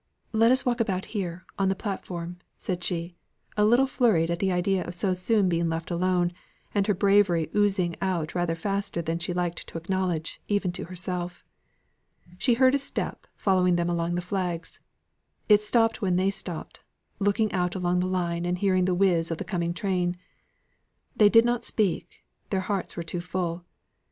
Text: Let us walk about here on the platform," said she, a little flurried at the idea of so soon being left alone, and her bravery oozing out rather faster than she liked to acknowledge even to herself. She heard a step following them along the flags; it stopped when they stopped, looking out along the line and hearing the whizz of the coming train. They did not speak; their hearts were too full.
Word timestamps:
Let 0.33 0.51
us 0.51 0.65
walk 0.65 0.79
about 0.79 1.05
here 1.13 1.45
on 1.59 1.69
the 1.69 1.75
platform," 1.75 2.37
said 2.57 2.83
she, 2.83 3.17
a 3.55 3.63
little 3.63 3.85
flurried 3.85 4.31
at 4.31 4.39
the 4.39 4.51
idea 4.51 4.83
of 4.83 4.95
so 4.95 5.13
soon 5.13 5.47
being 5.47 5.69
left 5.69 5.91
alone, 5.91 6.31
and 6.73 6.87
her 6.87 6.95
bravery 6.95 7.51
oozing 7.55 7.95
out 8.01 8.33
rather 8.33 8.55
faster 8.55 9.03
than 9.03 9.19
she 9.19 9.31
liked 9.31 9.67
to 9.67 9.77
acknowledge 9.77 10.41
even 10.47 10.71
to 10.71 10.85
herself. 10.85 11.45
She 12.39 12.55
heard 12.55 12.73
a 12.73 12.79
step 12.79 13.27
following 13.35 13.75
them 13.75 13.91
along 13.91 14.15
the 14.15 14.23
flags; 14.23 14.79
it 15.47 15.61
stopped 15.61 16.01
when 16.01 16.15
they 16.15 16.31
stopped, 16.31 16.79
looking 17.19 17.51
out 17.53 17.75
along 17.75 17.99
the 17.99 18.07
line 18.07 18.43
and 18.43 18.57
hearing 18.57 18.85
the 18.85 18.95
whizz 18.95 19.29
of 19.29 19.37
the 19.37 19.43
coming 19.45 19.71
train. 19.71 20.17
They 21.15 21.29
did 21.29 21.45
not 21.45 21.63
speak; 21.63 22.25
their 22.49 22.61
hearts 22.61 22.97
were 22.97 23.03
too 23.03 23.21
full. 23.21 23.65